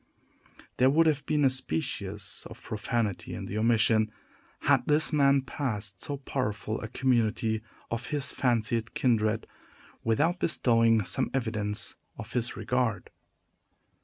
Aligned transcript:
There 0.77 0.89
would 0.89 1.05
have 1.05 1.23
been 1.27 1.45
a 1.45 1.49
species 1.51 2.47
of 2.49 2.63
profanity 2.63 3.35
in 3.35 3.45
the 3.45 3.59
omission, 3.59 4.09
had 4.61 4.87
this 4.87 5.13
man 5.13 5.41
passed 5.41 6.01
so 6.01 6.17
powerful 6.17 6.81
a 6.81 6.87
community 6.87 7.61
of 7.91 8.07
his 8.07 8.31
fancied 8.31 8.95
kindred, 8.95 9.45
without 10.03 10.39
bestowing 10.39 11.03
some 11.03 11.29
evidence 11.35 11.97
of 12.17 12.33
his 12.33 12.57
regard. 12.57 13.11